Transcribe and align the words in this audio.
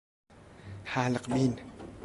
حلق 0.85 1.29
بین 1.33 1.59